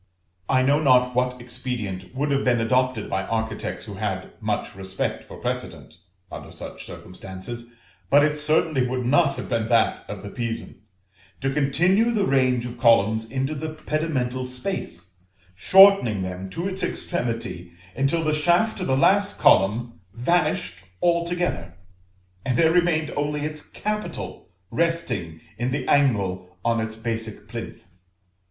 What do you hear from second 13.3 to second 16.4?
the pedimental space, shortening